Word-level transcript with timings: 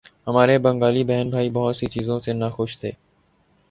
ہمارے 0.27 0.57
بنگالی 0.57 1.03
بہن 1.03 1.29
بھائی 1.29 1.49
بہت 1.49 1.75
سی 1.75 1.85
چیزوں 1.85 2.19
سے 2.19 2.33
ناخوش 2.33 2.77
تھے۔ 2.79 2.91